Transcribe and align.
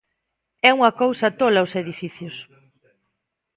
É 0.67 0.69
unha 0.77 0.91
cousa 1.01 1.27
tola 1.39 1.65
os 1.67 1.73
edificios! 1.81 2.35